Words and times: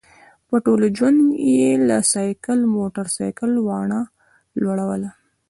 په 0.47 0.55
ټول 0.65 0.81
ژوند 0.97 1.19
یې 1.55 1.69
له 1.87 1.97
سایکل 2.13 2.59
موټرسایکل 2.75 3.51
وانه 3.67 3.99
ړوله. 4.61 5.11